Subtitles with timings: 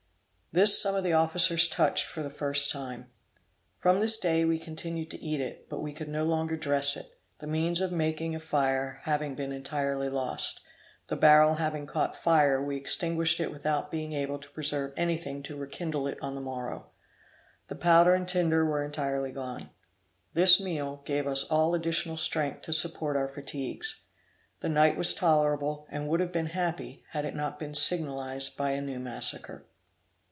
[0.53, 3.09] This some of the officers touched for the first time.
[3.77, 7.05] From this day we continued to eat it; but we could no longer dress it,
[7.39, 10.59] the means of making a fire having been entirely lost;
[11.07, 15.55] the barrel having caught fire we extinguished it without being able to preserve anything to
[15.55, 16.89] rekindle it on the morrow.
[17.69, 19.69] The powder and tinder were entirely gone.
[20.33, 24.07] This meal gave us all additional strength to support our fatigues.
[24.59, 28.71] The night was tolerable, and would have been happy, had it not been signalized by
[28.71, 29.67] a new massacre.